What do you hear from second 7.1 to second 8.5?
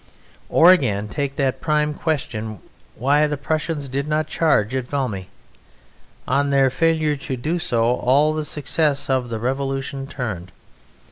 to do so all the